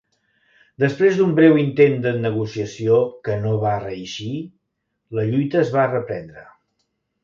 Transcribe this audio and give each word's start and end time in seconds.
Després 0.83 1.19
d'un 1.19 1.35
breu 1.39 1.59
intent 1.65 1.99
de 2.07 2.15
negociació, 2.23 2.97
que 3.29 3.37
no 3.45 3.55
va 3.67 3.77
reeixir, 3.87 4.35
la 5.21 5.31
lluita 5.33 5.65
es 5.67 5.75
va 5.81 5.89
reprendre. 5.97 6.53